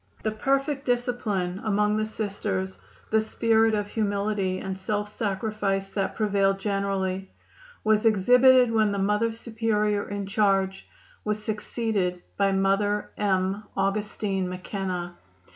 The 0.23 0.31
perfect 0.31 0.83
discipline 0.87 1.61
among 1.63 1.97
the 1.97 2.07
Sisters, 2.07 2.79
the 3.11 3.21
spirit 3.21 3.75
of 3.75 3.85
humility 3.87 4.57
and 4.57 4.75
self 4.75 5.07
sacrifice 5.09 5.89
that 5.89 6.15
prevailed 6.15 6.57
generally, 6.59 7.29
was 7.83 8.03
exhibited 8.03 8.71
when 8.71 8.91
the 8.93 8.97
Mother 8.97 9.31
Superior 9.31 10.09
in 10.09 10.25
charge 10.25 10.87
was 11.23 11.43
succeeded 11.43 12.23
by 12.35 12.51
Mother 12.51 13.11
M. 13.15 13.61
Augustine 13.77 14.49
McKenna. 14.49 15.17